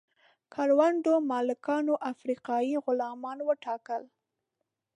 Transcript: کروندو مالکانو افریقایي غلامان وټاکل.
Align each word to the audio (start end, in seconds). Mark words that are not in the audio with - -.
کروندو 0.53 1.13
مالکانو 1.31 1.93
افریقایي 2.11 2.73
غلامان 2.85 3.37
وټاکل. 3.47 4.03